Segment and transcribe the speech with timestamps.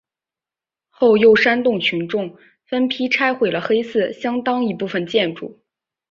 [0.89, 5.61] 后又煽动群众分批拆毁了黑寺相当一部分建筑。